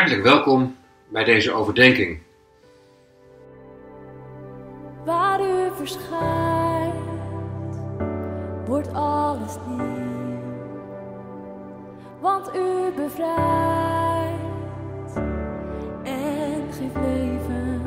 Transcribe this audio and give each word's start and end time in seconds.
Hartelijk 0.00 0.26
welkom 0.26 0.76
bij 1.08 1.24
deze 1.24 1.52
overdenking. 1.52 2.18
Waar 5.04 5.40
u 5.40 5.70
verschijnt, 5.76 6.94
wordt 8.66 8.92
alles 8.92 9.56
nieuw. 9.68 10.40
Want 12.20 12.50
u 12.56 12.92
bevrijdt 12.96 14.40
en 16.02 16.72
geeft 16.72 16.94
leven. 16.94 17.82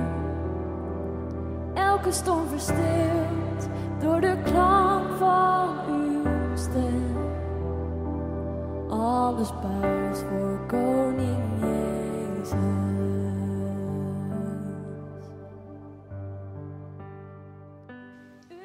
Elke 1.74 2.12
storm 2.12 2.48
verstilt 2.48 3.70
door 4.00 4.22
de 4.22 4.38
klank 4.44 5.18
van 5.18 5.70
uw 5.90 6.56
stem. 6.56 7.16
Alles 8.90 9.50
buigt 9.62 10.20
voor 10.20 10.60
koning 10.68 10.83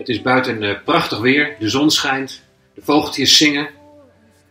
Het 0.08 0.16
is 0.16 0.22
buiten 0.22 0.62
eh, 0.62 0.74
prachtig 0.84 1.18
weer, 1.18 1.56
de 1.58 1.68
zon 1.68 1.90
schijnt, 1.90 2.42
de 2.74 2.80
vogeltjes 2.84 3.36
zingen. 3.36 3.68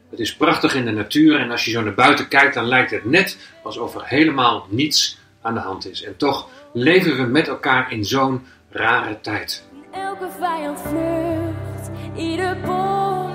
Het 0.09 0.19
is 0.19 0.35
prachtig 0.35 0.75
in 0.75 0.85
de 0.85 0.91
natuur 0.91 1.39
en 1.39 1.51
als 1.51 1.65
je 1.65 1.71
zo 1.71 1.81
naar 1.81 1.93
buiten 1.93 2.27
kijkt, 2.27 2.53
dan 2.53 2.65
lijkt 2.65 2.91
het 2.91 3.05
net 3.05 3.37
alsof 3.63 3.95
er 3.95 4.05
helemaal 4.05 4.67
niets 4.69 5.17
aan 5.41 5.53
de 5.53 5.59
hand 5.59 5.89
is. 5.89 6.03
En 6.03 6.17
toch 6.17 6.49
leven 6.73 7.17
we 7.17 7.23
met 7.23 7.47
elkaar 7.47 7.91
in 7.91 8.05
zo'n 8.05 8.45
rare 8.69 9.21
tijd. 9.21 9.63
Elke 9.91 10.29
vijand 10.39 10.79
vlucht, 10.81 11.89
ieder 12.17 12.57
boven 12.61 13.27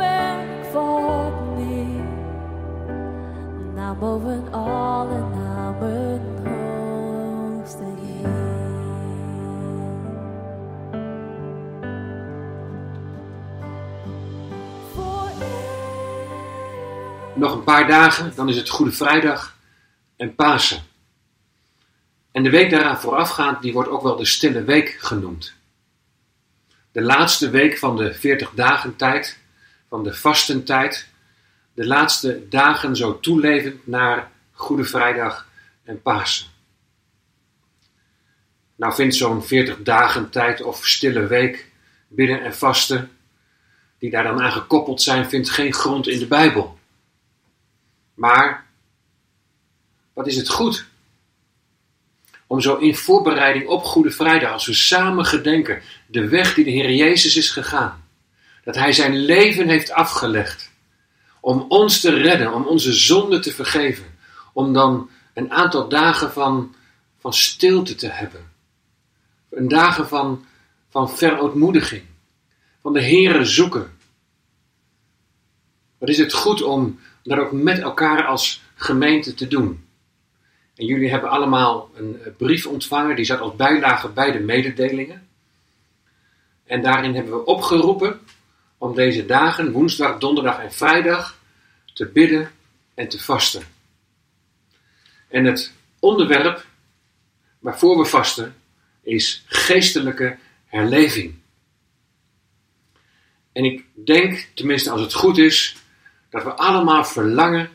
Nog 17.34 17.52
een 17.52 17.64
paar 17.64 17.86
dagen, 17.86 18.32
dan 18.34 18.48
is 18.48 18.56
het 18.56 18.68
Goede 18.68 18.92
Vrijdag 18.92 19.56
en 20.16 20.34
Pasen. 20.34 20.82
En 22.32 22.42
de 22.42 22.50
week 22.50 22.70
daaraan 22.70 23.00
voorafgaand, 23.00 23.62
die 23.62 23.72
wordt 23.72 23.88
ook 23.88 24.02
wel 24.02 24.16
de 24.16 24.24
Stille 24.24 24.64
Week 24.64 24.96
genoemd. 24.98 25.54
De 26.92 27.02
laatste 27.02 27.50
week 27.50 27.78
van 27.78 27.96
de 27.96 28.14
40 28.14 28.50
dagen 28.54 28.96
tijd, 28.96 29.38
van 29.88 30.04
de 30.04 30.14
vastentijd. 30.14 31.08
De 31.74 31.86
laatste 31.86 32.48
dagen 32.48 32.96
zo 32.96 33.20
toelevend 33.20 33.86
naar 33.86 34.30
Goede 34.52 34.84
Vrijdag 34.84 35.48
en 35.84 36.02
Pasen. 36.02 36.46
Nou 38.76 38.94
vindt 38.94 39.14
zo'n 39.14 39.44
40 39.44 39.82
dagen 39.82 40.30
tijd 40.30 40.62
of 40.62 40.86
Stille 40.86 41.26
Week, 41.26 41.70
bidden 42.08 42.42
en 42.42 42.54
vasten, 42.54 43.10
die 43.98 44.10
daar 44.10 44.24
dan 44.24 44.40
aan 44.40 44.52
gekoppeld 44.52 45.02
zijn, 45.02 45.28
vindt 45.28 45.50
geen 45.50 45.72
grond 45.72 46.08
in 46.08 46.18
de 46.18 46.26
Bijbel. 46.26 46.80
Maar 48.14 48.66
wat 50.12 50.26
is 50.26 50.36
het 50.36 50.48
goed 50.48 50.86
om 52.46 52.60
zo 52.60 52.76
in 52.76 52.96
voorbereiding 52.96 53.66
op 53.66 53.84
Goede 53.84 54.10
Vrijdag, 54.10 54.52
als 54.52 54.66
we 54.66 54.74
samen 54.74 55.24
gedenken 55.24 55.82
de 56.06 56.28
weg 56.28 56.54
die 56.54 56.64
de 56.64 56.70
Heer 56.70 56.90
Jezus 56.90 57.36
is 57.36 57.50
gegaan, 57.50 58.08
dat 58.64 58.74
Hij 58.74 58.92
zijn 58.92 59.16
leven 59.16 59.68
heeft 59.68 59.90
afgelegd 59.90 60.70
om 61.40 61.64
ons 61.68 62.00
te 62.00 62.10
redden, 62.10 62.54
om 62.54 62.66
onze 62.66 62.92
zonde 62.92 63.38
te 63.38 63.52
vergeven, 63.52 64.04
om 64.52 64.72
dan 64.72 65.10
een 65.34 65.52
aantal 65.52 65.88
dagen 65.88 66.32
van, 66.32 66.74
van 67.18 67.32
stilte 67.32 67.94
te 67.94 68.08
hebben, 68.08 68.52
een 69.50 69.68
dagen 69.68 70.08
van, 70.08 70.44
van 70.90 71.10
verootmoediging, 71.10 72.02
van 72.82 72.92
de 72.92 73.02
Heere 73.02 73.44
zoeken. 73.44 73.98
Wat 75.98 76.08
is 76.08 76.18
het 76.18 76.32
goed 76.32 76.62
om 76.62 77.00
dat 77.22 77.38
ook 77.38 77.52
met 77.52 77.78
elkaar 77.78 78.24
als 78.24 78.62
gemeente 78.74 79.34
te 79.34 79.48
doen? 79.48 79.86
En 80.74 80.86
jullie 80.86 81.10
hebben 81.10 81.30
allemaal 81.30 81.90
een 81.94 82.20
eh, 82.22 82.32
brief 82.36 82.66
ontvangen, 82.66 83.16
die 83.16 83.24
zat 83.24 83.40
als 83.40 83.56
bijlage 83.56 84.08
bij 84.08 84.32
de 84.32 84.40
mededelingen. 84.40 85.28
En 86.64 86.82
daarin 86.82 87.14
hebben 87.14 87.32
we 87.32 87.44
opgeroepen 87.44 88.20
om 88.78 88.94
deze 88.94 89.26
dagen, 89.26 89.72
woensdag, 89.72 90.18
donderdag 90.18 90.58
en 90.58 90.72
vrijdag, 90.72 91.38
te 91.94 92.06
bidden 92.06 92.50
en 92.94 93.08
te 93.08 93.20
vasten. 93.20 93.62
En 95.28 95.44
het 95.44 95.72
onderwerp 95.98 96.66
waarvoor 97.58 97.98
we 97.98 98.04
vasten 98.04 98.54
is 99.02 99.44
geestelijke 99.46 100.38
herleving. 100.66 101.34
En 103.52 103.64
ik 103.64 103.84
denk, 103.94 104.48
tenminste 104.54 104.90
als 104.90 105.00
het 105.00 105.14
goed 105.14 105.38
is, 105.38 105.76
dat 106.32 106.42
we 106.42 106.52
allemaal 106.52 107.04
verlangen 107.04 107.70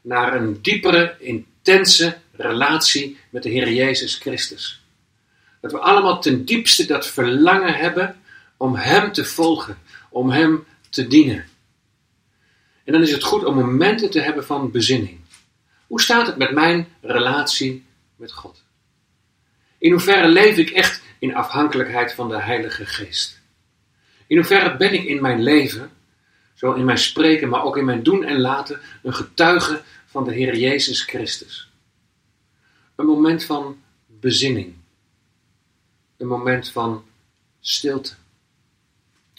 naar 0.00 0.34
een 0.34 0.62
diepere, 0.62 1.16
intense 1.18 2.16
relatie 2.32 3.18
met 3.30 3.42
de 3.42 3.48
Heer 3.48 3.72
Jezus 3.72 4.16
Christus. 4.16 4.82
Dat 5.60 5.72
we 5.72 5.78
allemaal 5.78 6.20
ten 6.20 6.44
diepste 6.44 6.86
dat 6.86 7.06
verlangen 7.06 7.74
hebben 7.74 8.16
om 8.56 8.76
Hem 8.76 9.12
te 9.12 9.24
volgen, 9.24 9.78
om 10.10 10.30
Hem 10.30 10.66
te 10.90 11.06
dienen. 11.06 11.44
En 12.84 12.92
dan 12.92 13.02
is 13.02 13.10
het 13.10 13.22
goed 13.22 13.44
om 13.44 13.54
momenten 13.54 14.10
te 14.10 14.20
hebben 14.20 14.44
van 14.44 14.70
bezinning. 14.70 15.20
Hoe 15.86 16.00
staat 16.00 16.26
het 16.26 16.36
met 16.36 16.52
mijn 16.52 16.88
relatie 17.00 17.84
met 18.16 18.32
God? 18.32 18.62
In 19.78 19.90
hoeverre 19.90 20.28
leef 20.28 20.56
ik 20.56 20.70
echt 20.70 21.02
in 21.18 21.34
afhankelijkheid 21.34 22.14
van 22.14 22.28
de 22.28 22.40
Heilige 22.40 22.86
Geest? 22.86 23.40
In 24.26 24.36
hoeverre 24.36 24.76
ben 24.76 24.92
ik 24.92 25.04
in 25.04 25.22
mijn 25.22 25.42
leven, 25.42 25.90
zowel 26.64 26.78
in 26.78 26.84
mijn 26.84 26.98
spreken, 26.98 27.48
maar 27.48 27.64
ook 27.64 27.76
in 27.76 27.84
mijn 27.84 28.02
doen 28.02 28.24
en 28.24 28.40
laten, 28.40 28.80
een 29.02 29.14
getuige 29.14 29.82
van 30.06 30.24
de 30.24 30.32
Heer 30.32 30.56
Jezus 30.56 31.02
Christus? 31.02 31.70
Een 32.94 33.06
moment 33.06 33.44
van 33.44 33.82
bezinning. 34.06 34.74
Een 36.16 36.26
moment 36.26 36.68
van 36.68 37.04
stilte. 37.60 38.14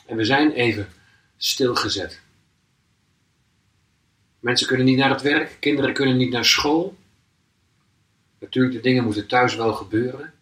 En 0.05 0.17
we 0.17 0.25
zijn 0.25 0.51
even 0.51 0.89
stilgezet. 1.37 2.21
Mensen 4.39 4.67
kunnen 4.67 4.85
niet 4.85 4.97
naar 4.97 5.09
het 5.09 5.21
werk, 5.21 5.57
kinderen 5.59 5.93
kunnen 5.93 6.17
niet 6.17 6.31
naar 6.31 6.45
school. 6.45 6.95
Natuurlijk, 8.39 8.75
de 8.75 8.81
dingen 8.81 9.03
moeten 9.03 9.27
thuis 9.27 9.55
wel 9.55 9.73
gebeuren. 9.73 10.33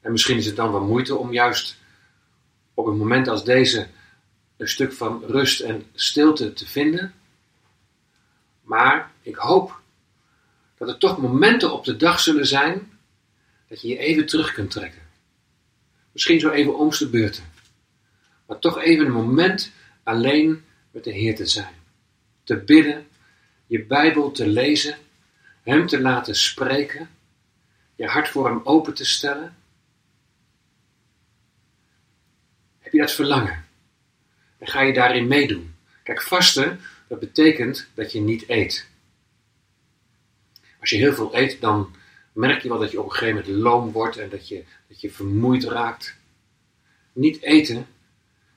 En 0.00 0.12
misschien 0.12 0.36
is 0.36 0.46
het 0.46 0.56
dan 0.56 0.72
wel 0.72 0.84
moeite 0.84 1.16
om 1.16 1.32
juist 1.32 1.76
op 2.74 2.86
een 2.86 2.96
moment 2.96 3.28
als 3.28 3.44
deze 3.44 3.88
een 4.58 4.68
stuk 4.68 4.92
van 4.92 5.24
rust 5.24 5.60
en 5.60 5.86
stilte 5.94 6.52
te 6.52 6.66
vinden. 6.66 7.14
Maar 8.62 9.12
ik 9.22 9.36
hoop 9.36 9.80
dat 10.76 10.88
er 10.88 10.98
toch 10.98 11.18
momenten 11.18 11.72
op 11.72 11.84
de 11.84 11.96
dag 11.96 12.20
zullen 12.20 12.46
zijn 12.46 12.98
dat 13.68 13.80
je 13.80 13.88
je 13.88 13.98
even 13.98 14.26
terug 14.26 14.52
kunt 14.52 14.70
trekken. 14.70 15.02
Misschien 16.12 16.40
zo 16.40 16.50
even 16.50 16.90
de 16.98 17.08
beurten. 17.08 17.44
Maar 18.46 18.58
toch 18.58 18.78
even 18.78 19.06
een 19.06 19.12
moment 19.12 19.72
alleen 20.02 20.64
met 20.90 21.04
de 21.04 21.12
Heer 21.12 21.36
te 21.36 21.46
zijn. 21.46 21.74
Te 22.44 22.56
bidden, 22.56 23.08
je 23.66 23.84
Bijbel 23.84 24.30
te 24.30 24.46
lezen, 24.46 24.96
Hem 25.62 25.86
te 25.86 26.00
laten 26.00 26.36
spreken, 26.36 27.10
je 27.96 28.06
hart 28.06 28.28
voor 28.28 28.48
Hem 28.48 28.60
open 28.64 28.94
te 28.94 29.04
stellen. 29.04 29.56
Heb 32.78 32.92
je 32.92 32.98
dat 32.98 33.12
verlangen? 33.12 33.67
En 34.58 34.66
ga 34.66 34.80
je 34.80 34.92
daarin 34.92 35.26
meedoen? 35.26 35.74
Kijk, 36.02 36.22
vasten, 36.22 36.80
dat 37.08 37.20
betekent 37.20 37.88
dat 37.94 38.12
je 38.12 38.20
niet 38.20 38.48
eet. 38.48 38.88
Als 40.80 40.90
je 40.90 40.96
heel 40.96 41.14
veel 41.14 41.36
eet, 41.36 41.60
dan 41.60 41.96
merk 42.32 42.62
je 42.62 42.68
wel 42.68 42.78
dat 42.78 42.90
je 42.90 42.98
op 42.98 43.04
een 43.04 43.12
gegeven 43.12 43.34
moment 43.34 43.62
loom 43.62 43.92
wordt 43.92 44.16
en 44.16 44.28
dat 44.28 44.48
je, 44.48 44.64
dat 44.88 45.00
je 45.00 45.10
vermoeid 45.10 45.64
raakt. 45.64 46.16
Niet 47.12 47.42
eten 47.42 47.86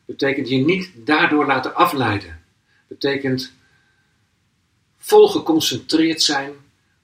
betekent 0.05 0.49
je 0.49 0.57
niet 0.57 0.91
daardoor 0.95 1.45
laten 1.45 1.75
afleiden. 1.75 2.43
Betekent 2.87 3.53
vol 4.97 5.27
geconcentreerd 5.27 6.21
zijn 6.21 6.53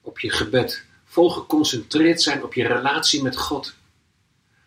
op 0.00 0.18
je 0.18 0.30
gebed. 0.30 0.84
Vol 1.04 1.30
geconcentreerd 1.30 2.22
zijn 2.22 2.42
op 2.42 2.54
je 2.54 2.66
relatie 2.66 3.22
met 3.22 3.36
God. 3.36 3.74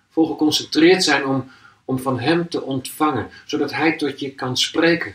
Vol 0.09 0.27
geconcentreerd 0.27 1.03
zijn 1.03 1.25
om, 1.25 1.51
om 1.85 1.99
van 1.99 2.19
Hem 2.19 2.49
te 2.49 2.61
ontvangen, 2.61 3.29
zodat 3.45 3.71
Hij 3.71 3.97
tot 3.97 4.19
je 4.19 4.31
kan 4.31 4.57
spreken. 4.57 5.13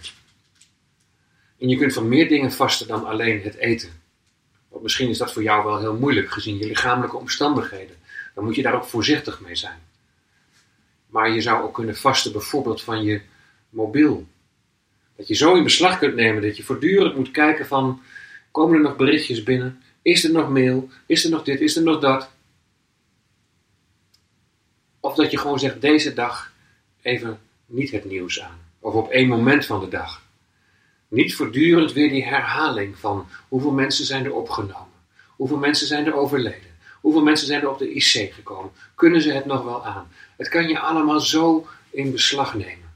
En 1.59 1.69
je 1.69 1.77
kunt 1.77 1.93
van 1.93 2.09
meer 2.09 2.29
dingen 2.29 2.53
vasten 2.53 2.87
dan 2.87 3.05
alleen 3.05 3.43
het 3.43 3.55
eten. 3.55 3.91
Want 4.69 4.83
misschien 4.83 5.09
is 5.09 5.19
dat 5.19 5.33
voor 5.33 5.43
jou 5.43 5.65
wel 5.65 5.79
heel 5.79 5.97
moeilijk 5.97 6.31
gezien 6.31 6.59
je 6.59 6.67
lichamelijke 6.67 7.17
omstandigheden. 7.17 7.97
Dan 8.35 8.45
moet 8.45 8.55
je 8.55 8.63
daar 8.63 8.75
ook 8.75 8.85
voorzichtig 8.85 9.41
mee 9.41 9.57
zijn. 9.57 9.79
Maar 11.07 11.31
je 11.31 11.41
zou 11.41 11.63
ook 11.63 11.75
kunnen 11.75 11.97
vasten 11.97 12.33
bijvoorbeeld 12.33 12.83
van 12.83 13.03
je 13.03 13.21
mobiel. 13.69 14.27
Dat 15.17 15.29
je 15.29 15.35
zo 15.35 15.55
in 15.55 15.63
beslag 15.63 15.99
kunt 15.99 16.15
nemen 16.15 16.43
dat 16.43 16.57
je 16.57 16.63
voortdurend 16.63 17.17
moet 17.17 17.31
kijken 17.31 17.67
van, 17.67 18.03
komen 18.51 18.77
er 18.77 18.83
nog 18.83 18.97
berichtjes 18.97 19.43
binnen? 19.43 19.83
Is 20.03 20.25
er 20.25 20.33
nog 20.33 20.49
mail? 20.49 20.89
Is 21.07 21.25
er 21.25 21.31
nog 21.31 21.43
dit? 21.43 21.61
Is 21.61 21.77
er 21.77 21.83
nog 21.83 22.01
dat? 22.01 22.31
Of 25.01 25.15
dat 25.15 25.31
je 25.31 25.39
gewoon 25.39 25.59
zegt, 25.59 25.81
deze 25.81 26.15
dag 26.15 26.53
even 27.07 27.39
niet 27.67 27.91
het 27.91 28.05
nieuws 28.05 28.41
aan. 28.41 28.59
Of 28.79 28.95
op 28.95 29.11
één 29.11 29.29
moment 29.29 29.67
van 29.67 29.81
de 29.81 29.89
dag. 29.89 30.23
Niet 31.09 31.35
voortdurend 31.35 31.93
weer 31.93 32.11
die 32.11 32.25
herhaling 32.25 32.99
van 32.99 33.27
hoeveel 33.49 33.71
mensen 33.71 34.05
zijn 34.05 34.25
er 34.25 34.35
opgenomen. 34.35 34.95
Hoeveel 35.27 35.57
mensen 35.57 35.87
zijn 35.87 36.07
er 36.07 36.15
overleden. 36.15 36.75
Hoeveel 37.01 37.23
mensen 37.23 37.47
zijn 37.47 37.63
er 37.63 37.71
op 37.71 37.79
de 37.79 37.93
IC 37.95 38.33
gekomen. 38.35 38.71
Kunnen 38.95 39.23
ze 39.23 39.33
het 39.33 39.45
nog 39.45 39.65
wel 39.65 39.85
aan? 39.85 40.09
Het 40.37 40.49
kan 40.49 40.69
je 40.69 40.79
allemaal 40.79 41.21
zo 41.21 41.67
in 41.91 42.13
beslag 42.13 42.55
nemen. 42.55 42.95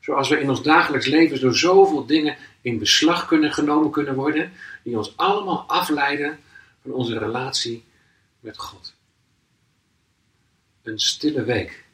Zoals 0.00 0.28
we 0.28 0.40
in 0.40 0.48
ons 0.48 0.62
dagelijks 0.62 1.06
leven 1.06 1.40
door 1.40 1.54
zoveel 1.54 2.06
dingen 2.06 2.36
in 2.60 2.78
beslag 2.78 3.26
kunnen 3.26 3.52
genomen 3.52 3.90
kunnen 3.90 4.14
worden, 4.14 4.52
die 4.82 4.96
ons 4.96 5.16
allemaal 5.16 5.64
afleiden 5.66 6.38
van 6.82 6.92
onze 6.92 7.18
relatie 7.18 7.84
met 8.40 8.58
God. 8.58 8.94
Een 10.82 10.98
stille 10.98 11.44
week. 11.44 11.86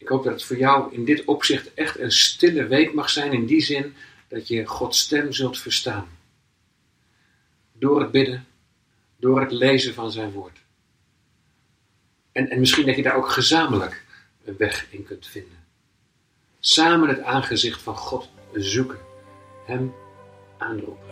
Ik 0.00 0.08
hoop 0.08 0.24
dat 0.24 0.32
het 0.32 0.44
voor 0.44 0.56
jou 0.56 0.94
in 0.94 1.04
dit 1.04 1.24
opzicht 1.24 1.74
echt 1.74 1.98
een 1.98 2.12
stille 2.12 2.66
week 2.66 2.94
mag 2.94 3.10
zijn, 3.10 3.32
in 3.32 3.46
die 3.46 3.60
zin 3.60 3.94
dat 4.28 4.48
je 4.48 4.66
Gods 4.66 5.00
stem 5.00 5.32
zult 5.32 5.58
verstaan. 5.58 6.08
Door 7.72 8.00
het 8.00 8.10
bidden, 8.10 8.46
door 9.16 9.40
het 9.40 9.52
lezen 9.52 9.94
van 9.94 10.12
zijn 10.12 10.30
woord. 10.30 10.58
En, 12.32 12.50
en 12.50 12.60
misschien 12.60 12.86
dat 12.86 12.96
je 12.96 13.02
daar 13.02 13.16
ook 13.16 13.30
gezamenlijk 13.30 14.04
een 14.44 14.56
weg 14.56 14.86
in 14.90 15.04
kunt 15.04 15.26
vinden. 15.26 15.58
Samen 16.60 17.08
het 17.08 17.20
aangezicht 17.20 17.82
van 17.82 17.96
God 17.96 18.28
zoeken, 18.52 18.98
Hem 19.66 19.94
aanroepen. 20.58 21.08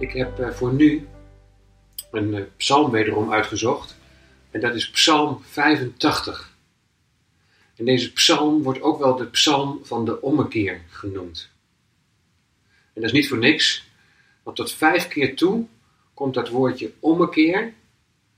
Ik 0.00 0.12
heb 0.12 0.38
eh, 0.38 0.50
voor 0.50 0.72
nu 0.72 1.08
een 2.10 2.34
eh, 2.34 2.42
psalm 2.56 2.90
wederom 2.90 3.32
uitgezocht. 3.32 3.96
En 4.50 4.60
dat 4.60 4.74
is 4.74 4.90
Psalm 4.90 5.42
85. 5.42 6.52
En 7.76 7.84
deze 7.84 8.12
psalm 8.12 8.62
wordt 8.62 8.82
ook 8.82 8.98
wel 8.98 9.16
de 9.16 9.26
psalm 9.26 9.80
van 9.82 10.04
de 10.04 10.22
ommekeer 10.22 10.82
genoemd. 10.88 11.50
En 12.68 13.00
dat 13.00 13.04
is 13.04 13.12
niet 13.12 13.28
voor 13.28 13.38
niks, 13.38 13.88
want 14.42 14.56
tot 14.56 14.72
vijf 14.72 15.08
keer 15.08 15.36
toe 15.36 15.66
komt 16.14 16.34
dat 16.34 16.48
woordje 16.48 16.92
ommekeer. 17.00 17.72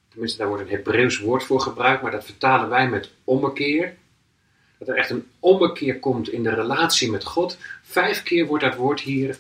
Tenminste, 0.08 0.38
daar 0.38 0.48
wordt 0.48 0.62
een 0.62 0.70
Hebreeuws 0.70 1.18
woord 1.18 1.44
voor 1.44 1.60
gebruikt, 1.60 2.02
maar 2.02 2.10
dat 2.10 2.24
vertalen 2.24 2.68
wij 2.68 2.88
met 2.88 3.10
ommekeer. 3.24 3.96
Dat 4.78 4.88
er 4.88 4.96
echt 4.96 5.10
een 5.10 5.26
ommekeer 5.38 5.98
komt 5.98 6.28
in 6.28 6.42
de 6.42 6.54
relatie 6.54 7.10
met 7.10 7.24
God. 7.24 7.58
Vijf 7.82 8.22
keer 8.22 8.46
wordt 8.46 8.64
dat 8.64 8.76
woord 8.76 9.00
hier 9.00 9.38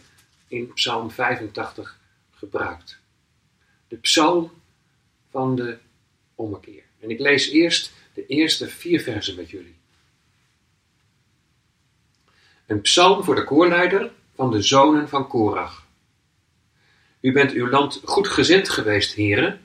in 0.48 0.72
Psalm 0.72 1.10
85 1.10 2.00
gebruikt. 2.42 2.98
De 3.88 3.96
psalm 3.96 4.50
van 5.30 5.56
de 5.56 5.78
ommekeer. 6.34 6.82
En 7.00 7.10
ik 7.10 7.18
lees 7.18 7.50
eerst 7.50 7.92
de 8.14 8.26
eerste 8.26 8.68
vier 8.68 9.00
versen 9.00 9.36
met 9.36 9.50
jullie. 9.50 9.76
Een 12.66 12.80
psalm 12.80 13.24
voor 13.24 13.34
de 13.34 13.44
koorleider 13.44 14.10
van 14.34 14.50
de 14.50 14.62
zonen 14.62 15.08
van 15.08 15.28
Korach. 15.28 15.86
U 17.20 17.32
bent 17.32 17.52
uw 17.52 17.68
land 17.68 18.00
goedgezind 18.04 18.68
geweest, 18.68 19.14
heren. 19.14 19.60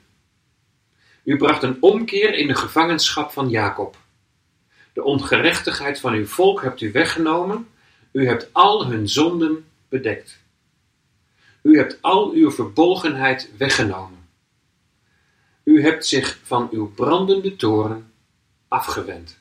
U 1.24 1.38
bracht 1.38 1.64
een 1.64 1.78
omkeer 1.82 2.34
in 2.34 2.48
de 2.48 2.56
gevangenschap 2.56 3.32
van 3.32 3.50
Jacob. 3.50 3.98
De 4.94 5.04
ongerechtigheid 5.04 6.00
van 6.00 6.14
uw 6.14 6.26
volk 6.26 6.62
hebt 6.62 6.82
u 6.82 6.92
weggenomen. 6.92 7.68
U 8.12 8.28
hebt 8.28 8.54
al 8.54 8.88
hun 8.88 9.10
zonden 9.10 9.66
bedekt. 9.90 10.46
U 11.62 11.77
hebt 11.77 12.01
al 12.01 12.31
uw 12.31 12.51
verbolgenheid 12.51 13.50
weggenomen. 13.57 14.30
U 15.63 15.81
hebt 15.81 16.06
zich 16.06 16.39
van 16.44 16.69
uw 16.71 16.92
brandende 16.94 17.56
toren 17.56 18.12
afgewend. 18.68 19.39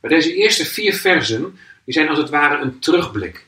Maar 0.00 0.10
deze 0.10 0.34
eerste 0.34 0.64
vier 0.64 0.94
versen 0.94 1.58
die 1.84 1.94
zijn 1.94 2.08
als 2.08 2.18
het 2.18 2.30
ware 2.30 2.62
een 2.62 2.78
terugblik. 2.78 3.46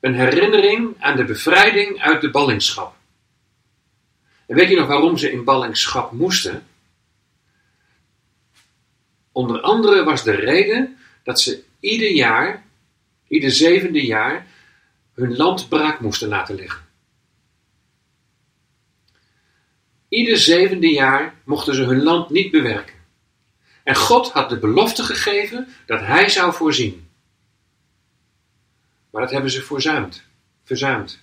Een 0.00 0.14
herinnering 0.14 0.94
aan 0.98 1.16
de 1.16 1.24
bevrijding 1.24 2.00
uit 2.00 2.20
de 2.20 2.30
ballingschap. 2.30 2.94
En 4.46 4.56
weet 4.56 4.68
je 4.68 4.76
nog 4.76 4.86
waarom 4.86 5.16
ze 5.16 5.32
in 5.32 5.44
ballingschap 5.44 6.12
moesten? 6.12 6.66
Onder 9.32 9.60
andere 9.60 10.04
was 10.04 10.24
de 10.24 10.34
reden 10.34 10.96
dat 11.22 11.40
ze 11.40 11.62
ieder 11.80 12.10
jaar, 12.10 12.64
ieder 13.28 13.50
zevende 13.50 14.06
jaar, 14.06 14.46
hun 15.20 15.36
land 15.36 15.68
braak 15.68 16.00
moesten 16.00 16.28
laten 16.28 16.54
liggen. 16.54 16.88
Ieder 20.08 20.38
zevende 20.38 20.88
jaar 20.88 21.34
mochten 21.44 21.74
ze 21.74 21.82
hun 21.82 22.02
land 22.02 22.30
niet 22.30 22.50
bewerken. 22.50 22.94
En 23.84 23.96
God 23.96 24.30
had 24.30 24.48
de 24.48 24.58
belofte 24.58 25.02
gegeven 25.02 25.68
dat 25.86 26.00
Hij 26.00 26.28
zou 26.28 26.52
voorzien. 26.52 27.08
Maar 29.10 29.22
dat 29.22 29.30
hebben 29.30 29.50
ze 29.50 29.62
verzuimd. 29.62 30.22
verzuimd. 30.64 31.20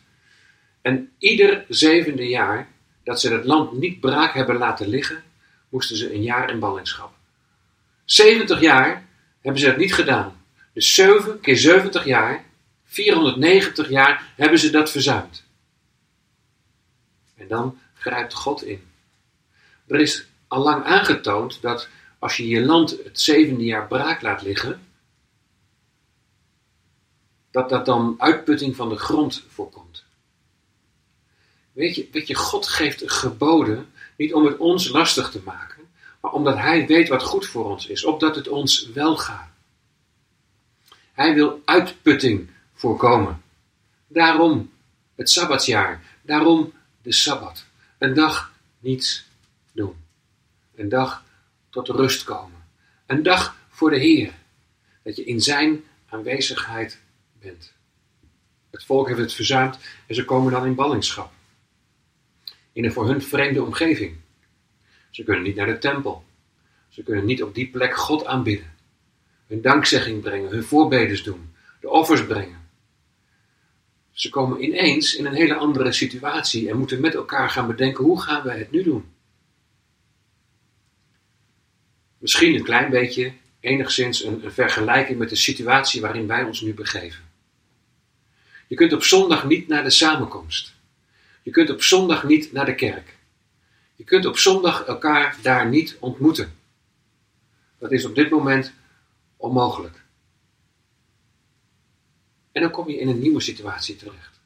En 0.82 1.12
ieder 1.18 1.66
zevende 1.70 2.28
jaar 2.28 2.68
dat 3.04 3.20
ze 3.20 3.34
het 3.34 3.46
land 3.46 3.72
niet 3.72 4.00
braak 4.00 4.34
hebben 4.34 4.58
laten 4.58 4.88
liggen, 4.88 5.24
moesten 5.70 5.98
ze 5.98 6.14
een 6.14 6.24
jaar 6.24 6.50
in 6.50 6.60
ballingschap. 6.60 7.14
70 8.06 8.62
jaar 8.62 9.08
hebben 9.42 9.62
ze 9.62 9.68
dat 9.68 9.78
niet 9.78 9.94
gedaan. 9.94 10.46
Dus 10.74 10.94
7 10.94 11.40
keer 11.40 11.58
70 11.58 12.06
jaar, 12.06 12.44
490 12.98 13.90
jaar, 13.90 14.34
hebben 14.36 14.60
ze 14.60 14.70
dat 14.70 14.92
verzuimd. 14.92 15.44
En 17.36 17.48
dan 17.48 17.80
grijpt 17.94 18.34
God 18.34 18.64
in. 18.64 18.88
Er 19.88 20.00
is 20.00 20.28
al 20.48 20.64
lang 20.64 20.84
aangetoond 20.84 21.62
dat 21.62 21.88
als 22.20 22.38
je 22.38 22.48
je 22.48 22.66
land 22.66 22.90
het 23.04 23.20
zevende 23.20 23.64
jaar 23.64 23.88
braak 23.88 24.22
laat 24.22 24.42
liggen, 24.42 24.88
dat 27.52 27.70
dat 27.70 27.86
dan 27.86 28.16
uitputting 28.18 28.76
van 28.76 28.90
de 28.90 28.98
grond 28.98 29.44
voorkomt. 29.48 30.06
Weet 31.72 31.96
je, 31.96 32.08
weet 32.12 32.28
je, 32.28 32.36
God 32.36 32.68
geeft 32.68 33.12
geboden 33.12 33.92
niet 34.16 34.34
om 34.34 34.46
het 34.46 34.58
ons 34.58 34.90
lastig 34.90 35.32
te 35.32 35.42
maken, 35.46 35.90
maar 36.22 36.32
omdat 36.32 36.58
Hij 36.58 36.88
weet 36.88 37.08
wat 37.08 37.24
goed 37.24 37.48
voor 37.48 37.66
ons 37.66 37.88
is, 37.88 38.04
opdat 38.06 38.36
het 38.36 38.48
ons 38.48 38.90
wel 38.90 39.18
gaat. 39.18 39.52
Hij 41.14 41.34
wil 41.34 41.62
uitputting 41.66 42.56
voorkomen. 42.78 43.42
Daarom 44.08 44.72
het 45.16 45.30
Sabbatsjaar, 45.30 46.04
daarom 46.22 46.74
de 47.02 47.12
Sabbat. 47.12 47.66
Een 47.98 48.14
dag 48.14 48.54
niets 48.80 49.28
doen. 49.72 49.96
Een 50.76 50.90
dag 50.90 51.24
tot 51.70 51.88
rust 51.88 52.24
komen. 52.24 52.64
Een 53.06 53.24
dag 53.24 53.58
voor 53.70 53.90
de 53.90 53.98
Heer. 53.98 54.34
Dat 55.04 55.16
je 55.16 55.24
in 55.24 55.42
Zijn 55.42 55.84
aanwezigheid 56.10 57.00
bent. 57.40 57.74
Het 58.70 58.86
volk 58.86 59.08
heeft 59.08 59.20
het 59.20 59.34
verzuimd 59.34 59.78
en 60.08 60.16
ze 60.16 60.26
komen 60.26 60.52
dan 60.52 60.66
in 60.66 60.76
ballingschap. 60.76 61.32
In 62.72 62.86
een 62.86 62.92
voor 62.92 63.08
hun 63.08 63.22
vreemde 63.22 63.64
omgeving. 63.64 64.16
Ze 65.10 65.24
kunnen 65.24 65.44
niet 65.44 65.56
naar 65.56 65.66
de 65.66 65.78
tempel. 65.78 66.26
Ze 66.90 67.04
kunnen 67.04 67.26
niet 67.26 67.44
op 67.44 67.56
die 67.56 67.70
plek 67.70 67.96
God 67.96 68.26
aanbidden. 68.26 68.74
Hun 69.48 69.62
dankzegging 69.62 70.22
brengen, 70.22 70.50
hun 70.50 70.64
voorbedes 70.64 71.24
doen, 71.24 71.56
de 71.80 71.90
offers 71.90 72.26
brengen. 72.26 72.67
Ze 74.18 74.30
komen 74.30 74.64
ineens 74.64 75.16
in 75.16 75.26
een 75.26 75.34
hele 75.34 75.56
andere 75.56 75.92
situatie 75.92 76.70
en 76.70 76.78
moeten 76.78 77.02
met 77.02 77.14
elkaar 77.14 77.50
gaan 77.50 77.68
bedenken 77.68 78.04
hoe 78.04 78.22
gaan 78.22 78.44
we 78.44 78.52
het 78.52 78.72
nu 78.72 78.84
doen. 78.84 79.06
Misschien 82.18 82.56
een 82.56 82.64
klein 82.64 82.90
beetje, 82.90 83.34
enigszins 83.60 84.24
een, 84.24 84.46
een 84.46 84.52
vergelijking 84.52 85.20
met 85.20 85.30
de 85.30 85.36
situatie 85.36 86.02
waarin 86.02 86.28
wij 86.28 86.44
ons 86.44 86.62
nu 86.62 86.74
begeven. 86.74 87.24
Je 88.68 88.76
kunt 88.76 88.94
op 88.94 89.04
zondag 89.04 89.46
niet 89.46 89.68
naar 89.68 89.84
de 89.84 89.90
samenkomst. 89.90 90.74
Je 91.44 91.52
kunt 91.52 91.70
op 91.70 91.84
zondag 91.84 92.24
niet 92.24 92.52
naar 92.52 92.66
de 92.66 92.76
kerk. 92.76 93.18
Je 93.96 94.04
kunt 94.04 94.26
op 94.26 94.38
zondag 94.38 94.86
elkaar 94.86 95.38
daar 95.42 95.68
niet 95.68 95.98
ontmoeten. 96.00 96.56
Dat 97.80 97.92
is 97.92 98.06
op 98.06 98.16
dit 98.16 98.30
moment 98.30 98.74
onmogelijk. 99.36 100.06
En 102.58 102.64
dan 102.64 102.72
kom 102.72 102.90
je 102.90 103.00
in 103.00 103.08
een 103.08 103.20
nieuwe 103.20 103.40
situatie 103.40 103.96
terecht. 103.96 104.40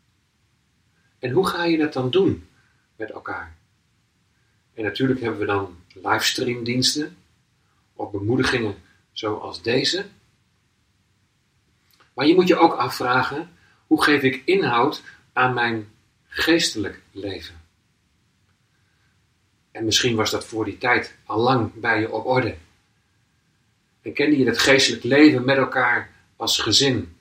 En 1.20 1.32
hoe 1.32 1.48
ga 1.48 1.64
je 1.64 1.78
dat 1.78 1.94
dan 1.94 2.10
doen 2.10 2.48
met 2.96 3.12
elkaar? 3.12 3.56
En 4.74 4.84
natuurlijk 4.84 5.20
hebben 5.22 5.40
we 5.40 5.46
dan 5.46 5.78
livestreamdiensten 5.94 7.18
of 7.94 8.12
bemoedigingen 8.12 8.76
zoals 9.12 9.62
deze. 9.62 10.06
Maar 12.14 12.26
je 12.26 12.36
moet 12.36 12.48
je 12.48 12.58
ook 12.58 12.74
afvragen, 12.74 13.50
hoe 13.88 14.04
geef 14.04 14.22
ik 14.22 14.42
inhoud 14.46 15.04
aan 15.34 15.54
mijn 15.54 15.92
geestelijk 16.28 17.02
leven? 17.12 17.62
En 19.72 19.86
misschien 19.86 20.16
was 20.16 20.32
dat 20.32 20.46
voor 20.46 20.66
die 20.66 20.78
tijd 20.78 21.16
al 21.26 21.40
lang 21.40 21.74
bij 21.74 22.00
je 22.00 22.12
op 22.12 22.26
orde. 22.26 22.56
En 24.02 24.14
kende 24.14 24.38
je 24.38 24.46
het 24.46 24.60
geestelijk 24.60 25.04
leven 25.04 25.46
met 25.46 25.58
elkaar 25.58 26.14
als 26.36 26.60
gezin? 26.60 27.20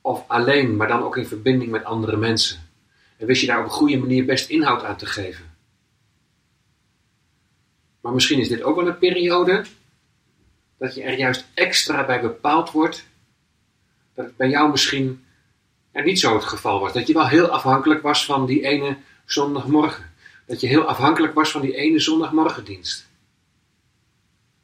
Of 0.00 0.24
alleen, 0.28 0.76
maar 0.76 0.88
dan 0.88 1.02
ook 1.02 1.16
in 1.16 1.26
verbinding 1.26 1.70
met 1.70 1.84
andere 1.84 2.16
mensen? 2.16 2.68
En 3.16 3.26
wist 3.26 3.40
je 3.40 3.46
daar 3.46 3.58
op 3.58 3.64
een 3.64 3.70
goede 3.70 3.98
manier 3.98 4.24
best 4.24 4.50
inhoud 4.50 4.84
aan 4.84 4.96
te 4.96 5.06
geven? 5.06 5.50
Maar 8.00 8.12
misschien 8.12 8.38
is 8.38 8.48
dit 8.48 8.62
ook 8.62 8.76
wel 8.76 8.86
een 8.86 8.98
periode 8.98 9.64
dat 10.78 10.94
je 10.94 11.02
er 11.02 11.18
juist 11.18 11.46
extra 11.54 12.06
bij 12.06 12.20
bepaald 12.20 12.70
wordt. 12.70 13.06
Dat 14.14 14.24
het 14.24 14.36
bij 14.36 14.48
jou 14.48 14.70
misschien 14.70 15.24
er 15.92 16.04
niet 16.04 16.20
zo 16.20 16.34
het 16.34 16.44
geval 16.44 16.80
was. 16.80 16.92
Dat 16.92 17.06
je 17.06 17.12
wel 17.12 17.28
heel 17.28 17.48
afhankelijk 17.48 18.02
was 18.02 18.24
van 18.24 18.46
die 18.46 18.62
ene 18.62 18.96
zondagmorgen. 19.24 20.12
Dat 20.46 20.60
je 20.60 20.66
heel 20.66 20.84
afhankelijk 20.84 21.34
was 21.34 21.50
van 21.50 21.60
die 21.60 21.74
ene 21.74 21.98
zondagmorgendienst. 21.98 23.08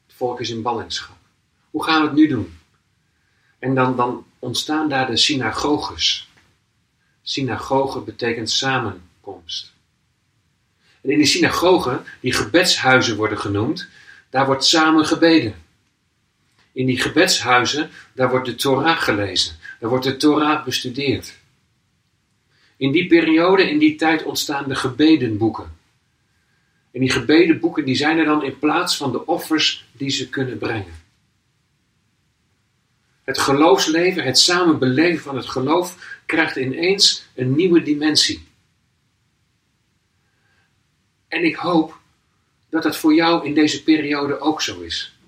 Het 0.06 0.16
volk 0.16 0.40
is 0.40 0.50
in 0.50 0.62
ballingschap. 0.62 1.16
Hoe 1.70 1.84
gaan 1.84 2.00
we 2.00 2.06
het 2.06 2.16
nu 2.16 2.26
doen? 2.26 2.55
En 3.58 3.74
dan, 3.74 3.96
dan 3.96 4.26
ontstaan 4.38 4.88
daar 4.88 5.06
de 5.06 5.16
synagoges. 5.16 6.28
Synagoge 7.22 8.00
betekent 8.00 8.50
samenkomst. 8.50 9.72
En 11.00 11.10
in 11.10 11.18
die 11.18 11.26
synagogen, 11.26 12.04
die 12.20 12.32
gebedshuizen 12.32 13.16
worden 13.16 13.38
genoemd, 13.38 13.88
daar 14.30 14.46
wordt 14.46 14.64
samen 14.64 15.04
gebeden. 15.04 15.54
In 16.72 16.86
die 16.86 17.00
gebedshuizen, 17.00 17.90
daar 18.14 18.30
wordt 18.30 18.46
de 18.46 18.54
Torah 18.54 18.98
gelezen. 18.98 19.56
Daar 19.80 19.90
wordt 19.90 20.04
de 20.04 20.16
Torah 20.16 20.64
bestudeerd. 20.64 21.34
In 22.76 22.92
die 22.92 23.06
periode, 23.06 23.70
in 23.70 23.78
die 23.78 23.94
tijd 23.94 24.22
ontstaan 24.22 24.68
de 24.68 24.74
gebedenboeken. 24.74 25.76
En 26.92 27.00
die 27.00 27.10
gebedenboeken 27.10 27.84
die 27.84 27.94
zijn 27.94 28.18
er 28.18 28.24
dan 28.24 28.44
in 28.44 28.58
plaats 28.58 28.96
van 28.96 29.12
de 29.12 29.26
offers 29.26 29.86
die 29.92 30.10
ze 30.10 30.28
kunnen 30.28 30.58
brengen. 30.58 31.05
Het 33.26 33.38
geloofsleven, 33.38 34.24
het 34.24 34.38
samen 34.38 34.78
beleven 34.78 35.22
van 35.22 35.36
het 35.36 35.46
geloof, 35.46 36.18
krijgt 36.26 36.56
ineens 36.56 37.26
een 37.34 37.54
nieuwe 37.54 37.82
dimensie. 37.82 38.48
En 41.28 41.44
ik 41.44 41.56
hoop 41.56 41.98
dat 42.68 42.84
het 42.84 42.96
voor 42.96 43.14
jou 43.14 43.46
in 43.46 43.54
deze 43.54 43.82
periode 43.82 44.38
ook 44.38 44.62
zo 44.62 44.80
is. 44.80 45.18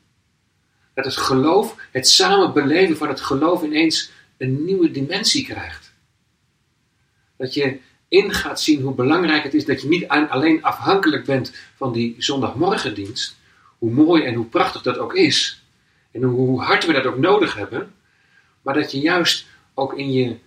Dat 0.94 1.04
het 1.04 1.16
geloof, 1.16 1.76
het 1.90 2.08
samen 2.08 2.52
beleven 2.52 2.96
van 2.96 3.08
het 3.08 3.20
geloof 3.20 3.62
ineens 3.62 4.10
een 4.36 4.64
nieuwe 4.64 4.90
dimensie 4.90 5.44
krijgt. 5.44 5.92
Dat 7.36 7.54
je 7.54 7.78
in 8.08 8.32
gaat 8.32 8.60
zien 8.60 8.82
hoe 8.82 8.94
belangrijk 8.94 9.42
het 9.42 9.54
is 9.54 9.64
dat 9.64 9.82
je 9.82 9.88
niet 9.88 10.08
alleen 10.08 10.62
afhankelijk 10.62 11.24
bent 11.24 11.52
van 11.76 11.92
die 11.92 12.14
zondagmorgendienst, 12.18 13.36
hoe 13.78 13.90
mooi 13.90 14.22
en 14.24 14.34
hoe 14.34 14.46
prachtig 14.46 14.82
dat 14.82 14.98
ook 14.98 15.14
is, 15.14 15.57
en 16.22 16.28
hoe 16.28 16.62
hard 16.62 16.86
we 16.86 16.92
dat 16.92 17.06
ook 17.06 17.18
nodig 17.18 17.54
hebben, 17.54 17.94
maar 18.62 18.74
dat 18.74 18.92
je 18.92 19.00
juist 19.00 19.46
ook 19.74 19.98
in 19.98 20.12
je 20.12 20.38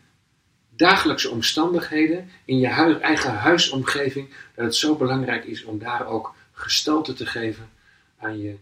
dagelijkse 0.76 1.30
omstandigheden, 1.30 2.30
in 2.46 2.60
je 2.60 2.68
eigen 3.00 3.34
huisomgeving, 3.34 4.30
dat 4.56 4.66
het 4.66 4.76
zo 4.76 4.96
belangrijk 4.96 5.46
is 5.46 5.64
om 5.64 5.80
daar 5.80 6.08
ook 6.08 6.36
gestalte 6.52 7.14
te 7.14 7.26
geven 7.26 7.70
aan 8.18 8.40
je 8.40 8.58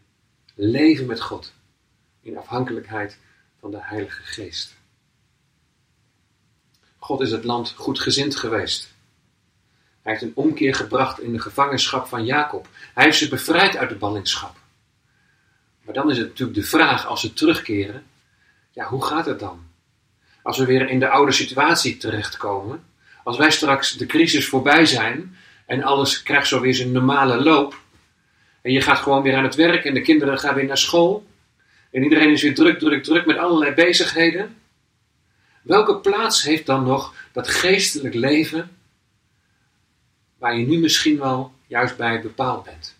leven 0.56 1.06
met 1.06 1.22
God, 1.22 1.54
in 2.22 2.38
afhankelijkheid 2.38 3.18
van 3.60 3.72
de 3.72 3.80
Heilige 3.82 4.24
Geest. 4.24 4.76
God 6.98 7.22
is 7.22 7.32
het 7.32 7.44
land 7.44 7.74
goedgezind 7.78 8.36
geweest. 8.36 8.94
Hij 10.02 10.12
heeft 10.12 10.24
een 10.24 10.36
omkeer 10.36 10.76
gebracht 10.76 11.20
in 11.20 11.32
de 11.32 11.40
gevangenschap 11.40 12.08
van 12.08 12.26
Jacob. 12.26 12.68
Hij 12.94 13.04
heeft 13.04 13.18
ze 13.18 13.30
bevrijd 13.30 13.78
uit 13.78 13.90
de 13.90 13.96
ballingschap. 13.96 14.59
Maar 15.90 15.98
dan 15.98 16.12
is 16.12 16.18
het 16.18 16.28
natuurlijk 16.28 16.58
de 16.60 16.66
vraag, 16.66 17.08
als 17.08 17.22
ze 17.22 17.34
terugkeren, 17.34 18.04
ja, 18.72 18.86
hoe 18.86 19.06
gaat 19.06 19.26
het 19.26 19.40
dan? 19.40 19.64
Als 20.44 20.58
we 20.58 20.66
weer 20.66 20.90
in 20.90 21.00
de 21.00 21.10
oude 21.10 21.32
situatie 21.32 21.98
terechtkomen, 21.98 22.84
als 23.24 23.38
wij 23.38 23.52
straks 23.52 23.98
de 23.98 24.06
crisis 24.06 24.48
voorbij 24.48 24.86
zijn 24.86 25.36
en 25.66 25.84
alles 25.84 26.24
krijgt 26.24 26.48
zo 26.48 26.62
weer 26.62 26.74
zijn 26.74 26.92
normale 26.92 27.44
loop, 27.44 27.82
en 28.62 28.72
je 28.72 28.82
gaat 28.82 28.98
gewoon 28.98 29.22
weer 29.22 29.36
aan 29.36 29.44
het 29.44 29.56
werk 29.56 29.86
en 29.86 29.94
de 29.94 30.02
kinderen 30.02 30.40
gaan 30.40 30.56
weer 30.56 30.66
naar 30.66 30.78
school, 30.78 31.28
en 31.92 32.04
iedereen 32.04 32.32
is 32.32 32.42
weer 32.42 32.56
druk, 32.56 32.80
druk, 32.80 33.04
druk 33.04 33.26
met 33.26 33.38
allerlei 33.38 33.74
bezigheden, 33.74 34.56
welke 35.62 35.98
plaats 35.98 36.44
heeft 36.44 36.66
dan 36.66 36.84
nog 36.84 37.14
dat 37.32 37.48
geestelijk 37.48 38.14
leven 38.14 38.78
waar 40.38 40.58
je 40.58 40.68
nu 40.68 40.80
misschien 40.80 41.18
wel 41.20 41.54
juist 41.68 41.98
bij 41.98 42.22
bepaald 42.22 42.64
bent? 42.64 42.99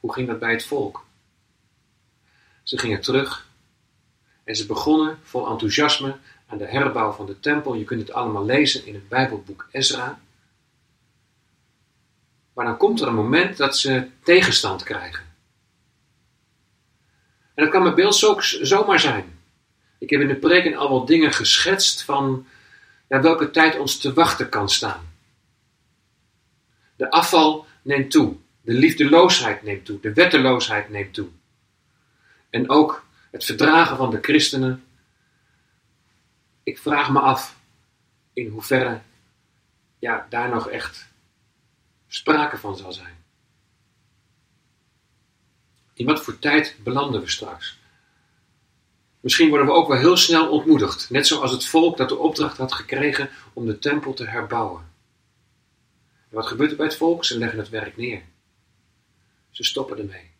Hoe 0.00 0.12
ging 0.12 0.28
dat 0.28 0.38
bij 0.38 0.52
het 0.52 0.66
volk? 0.66 1.06
Ze 2.62 2.78
gingen 2.78 3.00
terug 3.00 3.48
en 4.44 4.56
ze 4.56 4.66
begonnen 4.66 5.18
vol 5.22 5.48
enthousiasme 5.48 6.16
aan 6.46 6.58
de 6.58 6.66
herbouw 6.66 7.12
van 7.12 7.26
de 7.26 7.40
tempel. 7.40 7.74
Je 7.74 7.84
kunt 7.84 8.00
het 8.00 8.12
allemaal 8.12 8.44
lezen 8.44 8.86
in 8.86 8.94
het 8.94 9.08
Bijbelboek 9.08 9.68
Ezra. 9.70 10.20
Maar 12.52 12.64
dan 12.64 12.76
komt 12.76 13.00
er 13.00 13.06
een 13.08 13.14
moment 13.14 13.56
dat 13.56 13.76
ze 13.76 14.08
tegenstand 14.22 14.82
krijgen. 14.82 15.24
En 17.54 17.64
dat 17.64 17.72
kan 17.72 17.82
met 17.82 17.94
beeld 17.94 18.14
zo, 18.14 18.36
zomaar 18.40 19.00
zijn. 19.00 19.38
Ik 19.98 20.10
heb 20.10 20.20
in 20.20 20.28
de 20.28 20.36
preken 20.36 20.76
al 20.76 20.90
wat 20.90 21.06
dingen 21.06 21.32
geschetst 21.32 22.02
van 22.02 22.46
ja, 23.08 23.20
welke 23.20 23.50
tijd 23.50 23.78
ons 23.78 23.98
te 23.98 24.12
wachten 24.12 24.48
kan 24.48 24.68
staan. 24.68 25.12
De 26.96 27.10
afval 27.10 27.66
neemt 27.82 28.10
toe. 28.10 28.36
De 28.68 28.74
liefdeloosheid 28.74 29.62
neemt 29.62 29.84
toe. 29.84 30.00
De 30.00 30.12
wetteloosheid 30.12 30.88
neemt 30.88 31.14
toe. 31.14 31.28
En 32.50 32.70
ook 32.70 33.06
het 33.30 33.44
verdragen 33.44 33.96
van 33.96 34.10
de 34.10 34.18
christenen. 34.20 34.84
Ik 36.62 36.78
vraag 36.78 37.10
me 37.10 37.20
af 37.20 37.56
in 38.32 38.48
hoeverre 38.48 39.00
ja, 39.98 40.26
daar 40.28 40.48
nog 40.48 40.68
echt 40.68 41.08
sprake 42.08 42.56
van 42.56 42.76
zal 42.76 42.92
zijn. 42.92 43.24
In 45.94 46.06
wat 46.06 46.22
voor 46.22 46.38
tijd 46.38 46.76
belanden 46.82 47.20
we 47.20 47.30
straks? 47.30 47.78
Misschien 49.20 49.48
worden 49.48 49.66
we 49.66 49.72
ook 49.72 49.88
wel 49.88 49.98
heel 49.98 50.16
snel 50.16 50.50
ontmoedigd, 50.50 51.10
net 51.10 51.26
zoals 51.26 51.52
het 51.52 51.66
volk 51.66 51.96
dat 51.96 52.08
de 52.08 52.16
opdracht 52.16 52.56
had 52.56 52.72
gekregen 52.72 53.30
om 53.52 53.66
de 53.66 53.78
tempel 53.78 54.14
te 54.14 54.26
herbouwen. 54.26 54.90
En 56.28 56.36
wat 56.36 56.46
gebeurt 56.46 56.70
er 56.70 56.76
bij 56.76 56.86
het 56.86 56.96
volk? 56.96 57.24
Ze 57.24 57.38
leggen 57.38 57.58
het 57.58 57.68
werk 57.68 57.96
neer. 57.96 58.22
Ze 59.58 59.64
stoppen 59.64 59.98
ermee. 59.98 60.30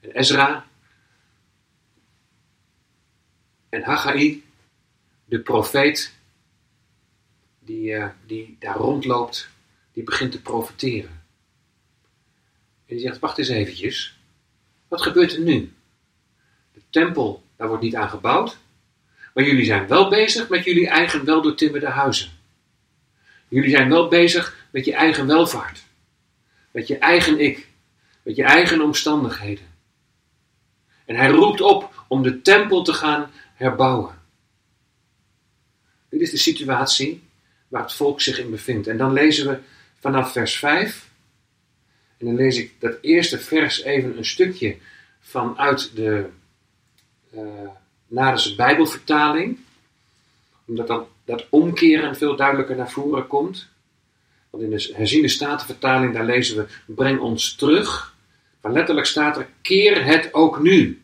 En 0.00 0.10
Ezra 0.10 0.66
en 3.68 3.82
Haggai, 3.82 4.44
de 5.24 5.40
profeet, 5.40 6.14
die, 7.58 7.90
uh, 7.90 8.08
die 8.26 8.56
daar 8.58 8.76
rondloopt, 8.76 9.48
die 9.92 10.02
begint 10.02 10.32
te 10.32 10.42
profeteren. 10.42 11.22
En 12.86 12.96
die 12.96 12.98
zegt, 12.98 13.18
wacht 13.18 13.38
eens 13.38 13.48
eventjes, 13.48 14.18
wat 14.88 15.02
gebeurt 15.02 15.32
er 15.32 15.40
nu? 15.40 15.72
De 16.72 16.82
tempel, 16.90 17.44
daar 17.56 17.68
wordt 17.68 17.82
niet 17.82 17.96
aan 17.96 18.08
gebouwd, 18.08 18.58
maar 19.34 19.44
jullie 19.44 19.64
zijn 19.64 19.86
wel 19.86 20.08
bezig 20.08 20.48
met 20.48 20.64
jullie 20.64 20.88
eigen 20.88 21.24
weldoortimmerde 21.24 21.88
huizen. 21.88 22.30
Jullie 23.48 23.70
zijn 23.70 23.88
wel 23.88 24.08
bezig 24.08 24.66
met 24.70 24.84
je 24.84 24.94
eigen 24.94 25.26
welvaart, 25.26 25.88
met 26.70 26.86
je 26.86 26.98
eigen 26.98 27.40
ik, 27.40 27.68
met 28.22 28.36
je 28.36 28.44
eigen 28.44 28.80
omstandigheden. 28.80 29.64
En 31.04 31.16
hij 31.16 31.28
roept 31.28 31.60
op 31.60 32.04
om 32.08 32.22
de 32.22 32.42
tempel 32.42 32.82
te 32.82 32.92
gaan 32.92 33.30
herbouwen. 33.54 34.18
Dit 36.08 36.20
is 36.20 36.30
de 36.30 36.36
situatie 36.36 37.22
waar 37.68 37.82
het 37.82 37.92
volk 37.92 38.20
zich 38.20 38.38
in 38.38 38.50
bevindt. 38.50 38.86
En 38.86 38.96
dan 38.96 39.12
lezen 39.12 39.48
we 39.48 39.58
vanaf 39.98 40.32
vers 40.32 40.58
5. 40.58 41.10
En 42.18 42.26
dan 42.26 42.34
lees 42.34 42.56
ik 42.56 42.74
dat 42.78 42.98
eerste 43.00 43.38
vers 43.38 43.82
even 43.82 44.16
een 44.16 44.24
stukje 44.24 44.76
vanuit 45.20 45.96
de 45.96 46.26
uh, 47.34 48.56
Bijbelvertaling. 48.56 49.58
Omdat 50.66 50.86
dan 50.86 51.06
dat 51.24 51.46
omkeren 51.50 52.16
veel 52.16 52.36
duidelijker 52.36 52.76
naar 52.76 52.90
voren 52.90 53.26
komt. 53.26 53.68
Want 54.50 54.62
in 54.62 54.70
de 54.70 54.92
herziende 54.96 55.28
statenvertaling, 55.28 56.14
daar 56.14 56.24
lezen 56.24 56.56
we, 56.56 56.94
breng 56.94 57.20
ons 57.20 57.54
terug. 57.54 58.14
Maar 58.62 58.72
letterlijk 58.72 59.06
staat 59.06 59.36
er, 59.36 59.48
keer 59.62 60.04
het 60.04 60.34
ook 60.34 60.60
nu. 60.60 61.02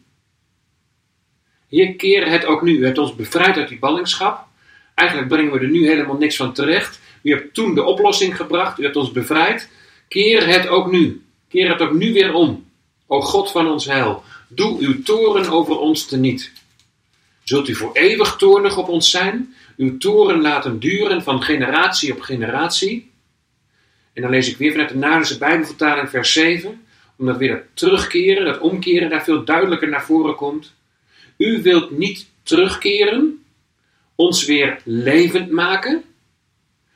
Hier 1.68 1.94
keer 1.94 2.30
het 2.30 2.44
ook 2.44 2.62
nu. 2.62 2.78
U 2.78 2.84
hebt 2.84 2.98
ons 2.98 3.14
bevrijd 3.14 3.56
uit 3.56 3.68
die 3.68 3.78
ballingschap. 3.78 4.46
Eigenlijk 4.94 5.28
brengen 5.28 5.52
we 5.52 5.58
er 5.58 5.68
nu 5.68 5.86
helemaal 5.86 6.16
niks 6.16 6.36
van 6.36 6.52
terecht. 6.52 7.00
U 7.22 7.30
hebt 7.30 7.54
toen 7.54 7.74
de 7.74 7.82
oplossing 7.82 8.36
gebracht. 8.36 8.78
U 8.78 8.82
hebt 8.82 8.96
ons 8.96 9.12
bevrijd. 9.12 9.68
Keer 10.08 10.46
het 10.46 10.68
ook 10.68 10.90
nu. 10.90 11.24
Keer 11.48 11.68
het 11.68 11.80
ook 11.80 11.92
nu 11.92 12.12
weer 12.12 12.32
om. 12.32 12.64
O 13.06 13.20
God 13.20 13.50
van 13.50 13.68
ons 13.68 13.84
heil, 13.84 14.22
doe 14.48 14.78
uw 14.78 15.02
toren 15.02 15.48
over 15.50 15.78
ons 15.78 16.06
teniet. 16.06 16.52
Zult 17.44 17.68
u 17.68 17.74
voor 17.74 17.90
eeuwig 17.92 18.36
toornig 18.36 18.76
op 18.76 18.88
ons 18.88 19.10
zijn? 19.10 19.54
Uw 19.76 19.98
toren 19.98 20.40
laten 20.40 20.78
duren 20.78 21.22
van 21.22 21.42
generatie 21.42 22.12
op 22.12 22.20
generatie? 22.20 23.10
En 24.16 24.22
dan 24.22 24.30
lees 24.30 24.48
ik 24.48 24.56
weer 24.56 24.70
vanuit 24.70 24.88
de 24.88 24.96
Nadense 24.96 25.38
Bijbelvertaling 25.38 26.10
vers 26.10 26.32
7, 26.32 26.86
omdat 27.16 27.36
weer 27.36 27.54
dat 27.54 27.62
terugkeren, 27.74 28.44
dat 28.44 28.58
omkeren 28.58 29.10
daar 29.10 29.24
veel 29.24 29.44
duidelijker 29.44 29.88
naar 29.88 30.04
voren 30.04 30.34
komt. 30.34 30.74
U 31.36 31.62
wilt 31.62 31.90
niet 31.90 32.26
terugkeren, 32.42 33.44
ons 34.14 34.44
weer 34.44 34.80
levend 34.84 35.50
maken, 35.50 36.04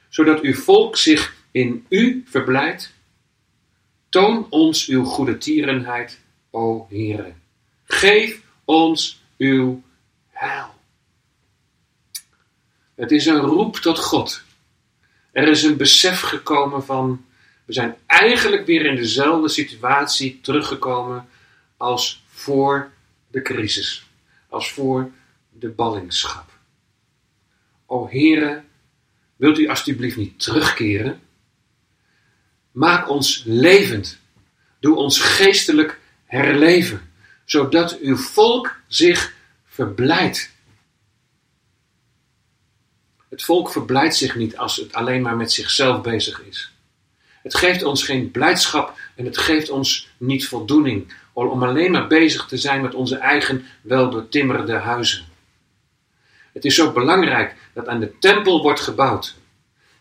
zodat 0.09 0.41
uw 0.41 0.55
volk 0.55 0.97
zich 0.97 1.35
in 1.51 1.87
u 1.89 2.25
verblijdt. 2.27 2.95
Toon 4.09 4.47
ons 4.51 4.87
uw 4.87 5.05
goede 5.05 5.39
tierenheid, 5.39 6.21
o 6.51 6.87
Heere. 6.91 7.33
Geef 7.85 8.41
ons 8.65 9.23
uw 9.39 9.83
heil. 10.31 10.75
Het 12.95 13.11
is 13.11 13.27
een 13.27 13.41
roep 13.41 13.77
tot 13.77 13.99
God. 13.99 14.49
Er 15.33 15.49
is 15.49 15.63
een 15.63 15.77
besef 15.77 16.21
gekomen 16.21 16.85
van, 16.85 17.25
we 17.65 17.73
zijn 17.73 17.97
eigenlijk 18.07 18.67
weer 18.67 18.87
in 18.87 18.97
dezelfde 18.97 19.49
situatie 19.49 20.41
teruggekomen 20.43 21.29
als 21.77 22.23
voor 22.29 22.91
de 23.31 23.43
crisis, 23.43 24.07
als 24.49 24.73
voor 24.73 25.11
de 25.51 25.69
ballingschap. 25.69 26.51
O 27.87 28.09
Heere, 28.09 28.63
wilt 29.37 29.59
u 29.59 29.69
alstublieft 29.69 30.17
niet 30.17 30.41
terugkeren? 30.41 31.21
Maak 32.71 33.09
ons 33.09 33.43
levend. 33.47 34.19
Doe 34.81 34.97
ons 34.97 35.21
geestelijk 35.21 36.01
herleven, 36.25 37.13
zodat 37.45 37.99
uw 37.99 38.17
volk 38.17 38.81
zich 38.87 39.35
verblijdt. 39.65 40.51
Het 43.31 43.43
volk 43.43 43.71
verblijdt 43.71 44.17
zich 44.17 44.35
niet 44.35 44.57
als 44.57 44.77
het 44.77 44.93
alleen 44.93 45.23
maar 45.23 45.37
met 45.37 45.53
zichzelf 45.53 46.01
bezig 46.01 46.43
is. 46.49 46.73
Het 47.43 47.55
geeft 47.55 47.83
ons 47.83 48.05
geen 48.05 48.31
blijdschap 48.31 48.99
en 49.17 49.25
het 49.25 49.39
geeft 49.39 49.71
ons 49.71 50.09
niet 50.17 50.49
voldoening 50.49 51.15
om 51.33 51.63
alleen 51.63 51.91
maar 51.91 52.07
bezig 52.07 52.47
te 52.47 52.57
zijn 52.57 52.83
met 52.83 52.95
onze 52.95 53.17
eigen 53.17 53.67
welbetimmerde 53.81 54.73
huizen. 54.73 55.25
Het 56.53 56.65
is 56.65 56.75
zo 56.75 56.93
belangrijk 56.93 57.55
dat 57.73 57.89
aan 57.89 58.01
de 58.01 58.19
tempel 58.19 58.63
wordt 58.63 58.81
gebouwd. 58.81 59.35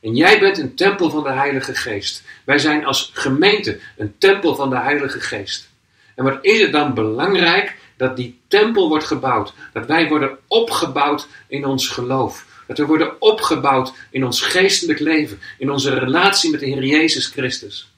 En 0.02 0.16
jij 0.16 0.40
bent 0.40 0.58
een 0.58 0.76
tempel 0.76 1.10
van 1.10 1.24
de 1.24 1.32
Heilige 1.32 1.76
Geest. 1.76 2.24
Wij 2.44 2.60
zijn 2.60 2.86
als 2.86 3.12
gemeente 3.14 3.80
een 3.98 4.18
tempel 4.18 4.56
van 4.56 4.70
de 4.70 4.78
Heilige 4.78 5.20
Geest. 5.20 5.70
En 6.16 6.24
wat 6.24 6.38
is 6.42 6.62
het 6.62 6.72
dan 6.72 6.94
belangrijk 6.94 7.78
dat 7.98 8.16
die 8.16 8.40
tempel 8.48 8.90
wordt 8.90 9.06
gebouwd? 9.06 9.54
Dat 9.74 9.86
wij 9.86 10.08
worden 10.08 10.38
opgebouwd 10.48 11.28
in 11.48 11.66
ons 11.66 11.88
geloof. 11.88 12.46
Dat 12.70 12.78
we 12.78 12.86
worden 12.86 13.22
opgebouwd 13.22 13.94
in 14.12 14.26
ons 14.26 14.42
geestelijk 14.42 15.00
leven, 15.00 15.40
in 15.58 15.72
onze 15.72 16.00
relatie 16.00 16.52
met 16.52 16.60
de 16.60 16.66
Heer 16.66 16.84
Jezus 16.84 17.28
Christus. 17.28 17.92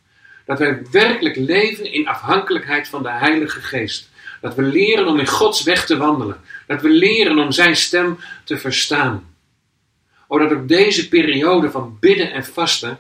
Dat 0.46 0.60
wij 0.60 0.82
werkelijk 0.92 1.36
leven 1.36 1.94
in 1.94 2.08
afhankelijkheid 2.08 2.88
van 2.88 3.04
de 3.04 3.12
Heilige 3.12 3.62
Geest. 3.62 4.10
Dat 4.42 4.56
we 4.56 4.62
leren 4.62 5.08
om 5.08 5.20
in 5.20 5.28
Gods 5.28 5.64
weg 5.64 5.86
te 5.86 5.98
wandelen. 5.98 6.38
Dat 6.68 6.82
we 6.82 6.90
leren 6.90 7.40
om 7.40 7.52
Zijn 7.52 7.76
stem 7.76 8.20
te 8.44 8.58
verstaan. 8.58 9.36
O, 10.28 10.38
dat 10.38 10.52
ook 10.52 10.68
deze 10.68 11.10
periode 11.10 11.72
van 11.72 11.98
bidden 12.00 12.32
en 12.32 12.46
vasten 12.46 13.00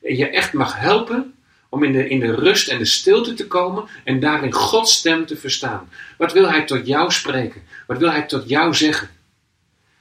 je 0.00 0.28
echt 0.28 0.52
mag 0.52 0.78
helpen 0.78 1.34
om 1.68 1.82
in 1.82 1.92
de, 1.92 2.08
in 2.08 2.20
de 2.20 2.34
rust 2.34 2.68
en 2.68 2.78
de 2.78 2.84
stilte 2.84 3.34
te 3.34 3.46
komen 3.46 3.84
en 4.04 4.20
daarin 4.20 4.52
Gods 4.52 4.92
stem 4.92 5.26
te 5.26 5.36
verstaan. 5.36 5.88
Wat 6.18 6.32
wil 6.32 6.48
Hij 6.48 6.64
tot 6.64 6.86
jou 6.86 7.10
spreken? 7.10 7.62
Wat 7.86 7.98
wil 7.98 8.10
Hij 8.10 8.22
tot 8.22 8.48
jou 8.48 8.74
zeggen? 8.74 9.10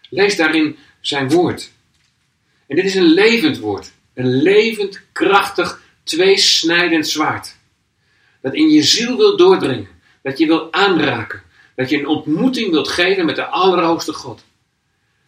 Lees 0.10 0.36
daarin 0.36 0.78
Zijn 1.02 1.30
woord. 1.30 1.72
En 2.68 2.76
dit 2.76 2.86
is 2.86 2.96
een 2.96 3.14
levend 3.14 3.58
woord. 3.58 3.92
Een 4.14 4.42
levend, 4.42 5.02
krachtig, 5.12 5.82
tweesnijdend 6.04 7.08
zwaard. 7.08 7.56
Dat 8.42 8.54
in 8.54 8.70
je 8.70 8.84
ziel 8.84 9.18
wil 9.18 9.38
doordringen. 9.38 9.88
Dat 10.22 10.38
je 10.38 10.46
wil 10.46 10.74
aanraken. 10.74 11.44
Dat 11.76 11.90
je 11.90 12.00
een 12.00 12.08
ontmoeting 12.08 12.72
wilt 12.72 12.88
geven 12.88 13.26
met 13.26 13.36
de 13.36 13.46
Allerhoogste 13.46 14.14
God. 14.14 14.44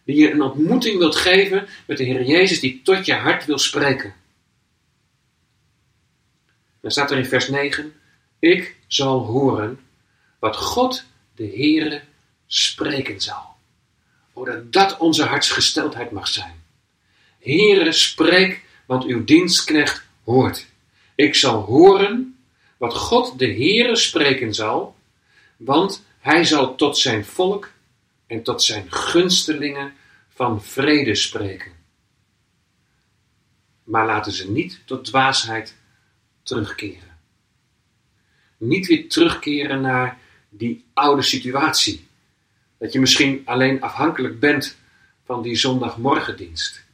Die 0.04 0.16
je 0.16 0.30
een 0.30 0.42
ontmoeting 0.42 0.98
wilt 0.98 1.16
geven 1.16 1.66
met 1.86 1.98
de 1.98 2.04
Heer 2.04 2.24
Jezus 2.24 2.60
die 2.60 2.80
tot 2.84 3.06
je 3.06 3.14
hart 3.14 3.44
wil 3.44 3.58
spreken. 3.58 4.14
Dan 6.80 6.90
staat 6.90 7.10
er 7.10 7.18
in 7.18 7.24
vers 7.24 7.48
9: 7.48 7.94
Ik 8.38 8.76
zal 8.86 9.24
horen 9.24 9.80
wat 10.38 10.56
God 10.56 11.04
de 11.34 11.46
Heere 11.46 12.02
spreken 12.46 13.20
zal. 13.20 13.51
O, 14.32 14.44
dat 14.44 14.72
dat 14.72 14.98
onze 14.98 15.24
hartsgesteldheid 15.24 16.10
mag 16.10 16.28
zijn. 16.28 16.62
Heere, 17.38 17.92
spreek, 17.92 18.64
want 18.86 19.04
uw 19.04 19.24
dienstknecht 19.24 20.04
hoort. 20.24 20.66
Ik 21.14 21.34
zal 21.34 21.60
horen 21.62 22.36
wat 22.76 22.94
God 22.94 23.38
de 23.38 23.46
Heere 23.46 23.96
spreken 23.96 24.54
zal, 24.54 24.96
want 25.56 26.04
hij 26.18 26.44
zal 26.44 26.74
tot 26.74 26.98
zijn 26.98 27.24
volk 27.24 27.70
en 28.26 28.42
tot 28.42 28.62
zijn 28.62 28.92
gunstelingen 28.92 29.92
van 30.28 30.62
vrede 30.62 31.14
spreken. 31.14 31.72
Maar 33.84 34.06
laten 34.06 34.32
ze 34.32 34.50
niet 34.50 34.80
tot 34.84 35.04
dwaasheid 35.04 35.76
terugkeren. 36.42 37.18
Niet 38.56 38.86
weer 38.86 39.08
terugkeren 39.08 39.80
naar 39.80 40.18
die 40.48 40.84
oude 40.92 41.22
situatie. 41.22 42.06
Dat 42.82 42.92
je 42.92 43.00
misschien 43.00 43.42
alleen 43.44 43.80
afhankelijk 43.80 44.40
bent 44.40 44.76
van 45.24 45.42
die 45.42 45.56
zondagmorgendienst. 45.56 46.84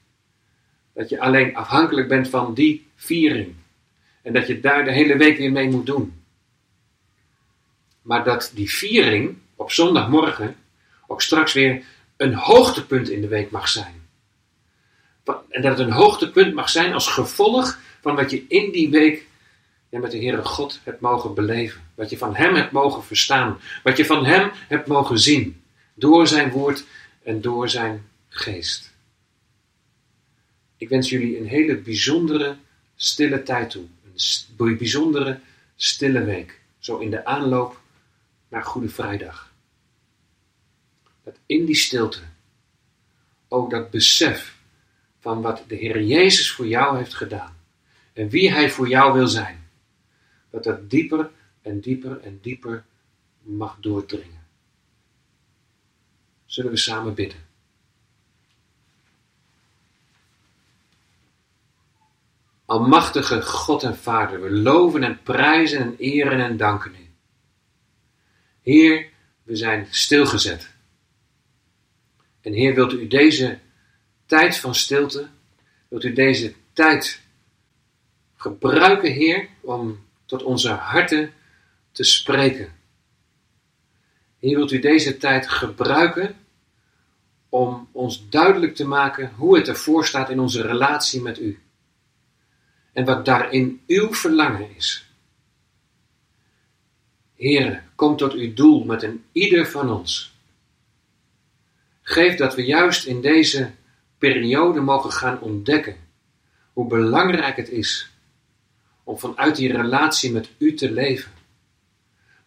Dat 0.95 1.09
je 1.09 1.21
alleen 1.21 1.57
afhankelijk 1.57 2.09
bent 2.09 2.29
van 2.29 2.55
die 2.55 2.87
viering. 2.97 3.55
En 4.23 4.33
dat 4.33 4.47
je 4.47 4.61
daar 4.61 4.85
de 4.85 4.93
hele 4.93 5.17
week 5.17 5.39
weer 5.39 5.53
mee 5.53 5.69
moet 5.69 5.87
doen. 5.87 6.23
Maar 8.03 8.25
dat 8.25 8.53
die 8.55 8.71
viering 8.71 9.37
op 9.57 9.73
zondagmorgen 9.73 10.57
ook 11.07 11.23
straks 11.23 11.53
weer 11.53 11.85
een 12.17 12.35
hoogtepunt 12.35 13.09
in 13.09 13.21
de 13.21 13.29
week 13.29 13.51
mag 13.51 13.69
zijn. 13.69 14.09
En 15.49 15.63
dat 15.63 15.79
het 15.79 15.87
een 15.87 15.93
hoogtepunt 15.93 16.55
mag 16.55 16.69
zijn 16.69 16.93
als 16.93 17.09
gevolg 17.09 17.79
van 18.01 18.17
wat 18.17 18.31
je 18.31 18.45
in 18.49 18.73
die 18.73 18.91
week 18.91 19.27
met 19.89 20.11
de 20.11 20.19
Heere 20.19 20.45
God 20.45 20.81
hebt 20.85 21.01
mogen 21.01 21.35
beleven. 21.35 21.81
Wat 21.95 22.11
je 22.11 22.19
van 22.19 22.37
Hem 22.37 22.55
hebt 22.55 22.73
mogen 22.73 23.05
verstaan. 23.05 23.61
Wat 23.83 23.97
je 23.97 24.05
van 24.05 24.25
Hem 24.25 24.51
hebt 24.53 24.87
mogen 24.87 25.19
zien. 25.19 25.63
Door 25.99 26.27
Zijn 26.27 26.51
woord 26.51 26.85
en 27.23 27.41
door 27.41 27.69
Zijn 27.69 28.09
geest. 28.29 28.93
Ik 30.77 30.89
wens 30.89 31.11
jullie 31.11 31.39
een 31.39 31.47
hele 31.47 31.77
bijzondere 31.77 32.57
stille 32.97 33.43
tijd 33.43 33.71
toe. 33.71 33.85
Een 34.57 34.77
bijzondere 34.77 35.41
stille 35.77 36.25
week. 36.25 36.61
Zo 36.79 36.99
in 36.99 37.11
de 37.11 37.25
aanloop 37.25 37.81
naar 38.49 38.65
Goede 38.65 38.89
Vrijdag. 38.89 39.53
Dat 41.25 41.39
in 41.47 41.65
die 41.65 41.75
stilte 41.75 42.21
ook 43.49 43.71
dat 43.71 43.91
besef 43.91 44.57
van 45.21 45.43
wat 45.43 45.65
de 45.69 45.75
Heer 45.75 46.03
Jezus 46.03 46.51
voor 46.51 46.67
jou 46.67 46.97
heeft 46.97 47.15
gedaan. 47.15 47.57
En 48.13 48.29
wie 48.29 48.51
Hij 48.51 48.71
voor 48.71 48.89
jou 48.89 49.13
wil 49.13 49.29
zijn 49.29 49.69
dat 50.51 50.65
dat 50.65 50.91
dieper 50.91 51.31
en 51.63 51.81
dieper 51.81 52.21
en 52.21 52.39
dieper 52.43 52.85
mag 53.43 53.77
doordringen. 53.81 54.47
Zullen 56.49 56.71
we 56.71 56.77
samen 56.77 57.15
bidden? 57.15 57.47
Almachtige 62.65 63.43
God 63.43 63.83
en 63.83 63.97
Vader, 63.97 64.41
we 64.41 64.51
loven 64.51 65.03
en 65.03 65.23
prijzen 65.23 65.81
en 65.81 65.97
eren 65.97 66.41
en 66.41 66.57
danken 66.57 66.95
u. 66.95 67.11
Heer, 68.63 69.11
we 69.43 69.57
zijn 69.57 69.87
stilgezet. 69.91 70.71
En 72.41 72.53
Heer, 72.53 72.75
wilt 72.75 72.93
u 72.93 73.07
deze 73.07 73.59
tijd 74.27 74.59
van 74.59 74.75
stilte, 74.75 75.29
wilt 75.89 76.05
u 76.05 76.13
deze 76.13 76.55
tijd 76.73 77.21
gebruiken, 78.37 79.13
Heer, 79.13 79.49
om 79.61 80.07
tot 80.25 80.43
onze 80.43 80.71
harten 80.71 81.33
te 81.93 82.05
spreken. 82.05 82.78
Heer, 84.39 84.57
wilt 84.57 84.73
u 84.73 84.79
deze 84.79 85.17
tijd 85.17 85.49
gebruiken 85.49 86.37
om 87.49 87.89
ons 87.93 88.29
duidelijk 88.29 88.75
te 88.75 88.87
maken 88.87 89.33
hoe 89.37 89.57
het 89.57 89.69
ervoor 89.69 90.07
staat 90.07 90.31
in 90.31 90.41
onze 90.41 90.63
relatie 90.63 91.23
met 91.23 91.41
u. 91.41 91.63
En 92.93 93.05
wat 93.05 93.25
daarin 93.25 93.83
uw 93.87 94.15
verlangen 94.15 94.77
is. 94.77 95.11
Heere, 97.37 97.83
kom 97.95 98.17
tot 98.17 98.33
uw 98.33 98.55
doel 98.55 98.85
met 98.85 99.03
een 99.03 99.25
ieder 99.33 99.67
van 99.67 99.91
ons. 99.91 100.37
Geef 102.03 102.37
dat 102.37 102.55
we 102.55 102.65
juist 102.65 103.07
in 103.07 103.21
deze 103.21 103.71
periode 104.19 104.81
mogen 104.81 105.13
gaan 105.13 105.41
ontdekken 105.41 105.97
hoe 106.73 106.87
belangrijk 106.87 107.57
het 107.57 107.69
is 107.69 108.11
om 109.05 109.19
vanuit 109.19 109.57
die 109.57 109.73
relatie 109.73 110.33
met 110.33 110.51
U 110.59 110.75
te 110.75 110.91
leven, 110.91 111.33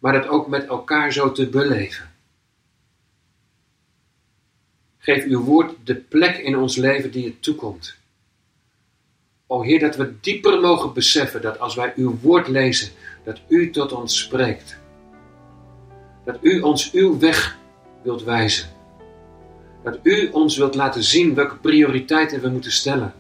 maar 0.02 0.14
het 0.14 0.28
ook 0.28 0.48
met 0.48 0.68
elkaar 0.68 1.12
zo 1.12 1.32
te 1.32 1.50
beleven. 1.50 2.10
Geef 4.98 5.26
uw 5.26 5.44
woord 5.44 5.76
de 5.84 5.96
plek 5.96 6.38
in 6.38 6.58
ons 6.58 6.76
leven 6.76 7.12
die 7.12 7.26
het 7.26 7.42
toekomt. 7.42 7.96
O 9.48 9.62
Heer, 9.62 9.80
dat 9.80 9.96
we 9.96 10.20
dieper 10.20 10.60
mogen 10.60 10.94
beseffen 10.94 11.42
dat 11.42 11.60
als 11.60 11.76
wij 11.76 11.94
uw 11.96 12.18
woord 12.22 12.48
lezen, 12.48 12.92
dat 13.24 13.40
u 13.48 13.72
tot 13.72 13.92
ons 13.92 14.20
spreekt. 14.20 14.78
Dat 16.26 16.38
u 16.42 16.60
ons 16.60 16.92
uw 16.92 17.20
weg 17.20 17.58
wilt 18.04 18.24
wijzen. 18.24 18.70
Dat 19.84 20.00
u 20.04 20.30
ons 20.32 20.58
wilt 20.58 20.76
laten 20.76 21.04
zien 21.04 21.34
welke 21.34 21.56
prioriteiten 21.56 22.42
we 22.42 22.50
moeten 22.50 22.72
stellen. 22.72 23.14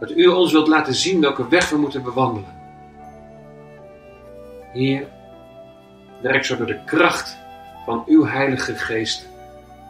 Dat 0.00 0.10
u 0.10 0.26
ons 0.26 0.52
wilt 0.52 0.68
laten 0.68 0.94
zien 0.94 1.20
welke 1.20 1.48
weg 1.48 1.70
we 1.70 1.76
moeten 1.76 2.02
bewandelen. 2.02 2.56
Heer, 4.72 5.16
werk 6.20 6.44
zo 6.44 6.56
door 6.56 6.66
de 6.66 6.84
kracht 6.84 7.36
van 7.84 8.02
uw 8.06 8.26
Heilige 8.26 8.74
Geest 8.74 9.28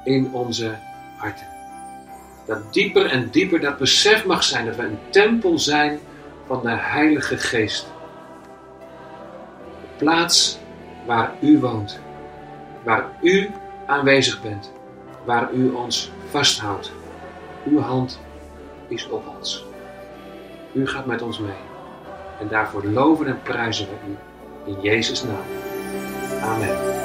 in 0.04 0.32
onze 0.32 0.74
harten. 1.16 1.46
Dat 2.46 2.72
dieper 2.72 3.06
en 3.06 3.30
dieper 3.30 3.60
dat 3.60 3.78
besef 3.78 4.24
mag 4.24 4.42
zijn 4.42 4.66
dat 4.66 4.76
we 4.76 4.82
een 4.82 4.98
tempel 5.10 5.58
zijn 5.58 5.98
van 6.46 6.62
de 6.62 6.70
Heilige 6.70 7.36
Geest. 7.36 7.92
De 9.80 10.04
plaats 10.04 10.58
waar 11.06 11.32
u 11.40 11.58
woont, 11.58 12.00
waar 12.84 13.04
u 13.22 13.50
aanwezig 13.86 14.42
bent, 14.42 14.72
waar 15.24 15.52
u 15.52 15.70
ons 15.70 16.10
vasthoudt. 16.30 16.92
Uw 17.64 17.80
hand 17.80 18.20
is 18.88 19.08
op 19.08 19.26
ons. 19.38 19.64
U 20.72 20.86
gaat 20.86 21.06
met 21.06 21.22
ons 21.22 21.38
mee. 21.38 21.50
En 22.40 22.48
daarvoor 22.48 22.84
loven 22.84 23.26
en 23.26 23.42
prijzen 23.42 23.86
we 23.86 24.10
u. 24.10 24.16
In 24.72 24.80
Jezus' 24.80 25.22
naam. 25.22 25.57
Amen. 26.42 26.97